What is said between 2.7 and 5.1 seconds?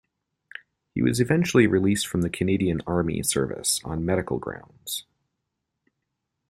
army service on medical grounds.